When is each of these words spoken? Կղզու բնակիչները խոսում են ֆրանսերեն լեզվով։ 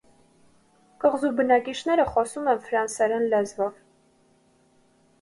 Կղզու 1.03 1.31
բնակիչները 1.41 2.07
խոսում 2.15 2.51
են 2.57 2.65
ֆրանսերեն 2.67 3.31
լեզվով։ 3.37 3.81